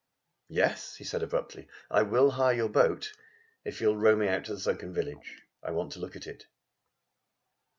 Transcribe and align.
"Yes," 0.49 0.95
he 0.95 1.03
said 1.03 1.21
abruptly. 1.21 1.67
"I 1.91 2.01
will 2.01 2.31
hire 2.31 2.55
your 2.55 2.69
boat 2.69 3.13
if 3.63 3.79
you 3.79 3.89
will 3.89 3.97
row 3.97 4.15
me 4.15 4.27
out 4.27 4.45
to 4.45 4.55
the 4.55 4.59
sunken 4.59 4.91
village. 4.95 5.43
I 5.61 5.69
want 5.69 5.91
to 5.91 5.99
look 5.99 6.15
at 6.15 6.25
it." 6.25 6.47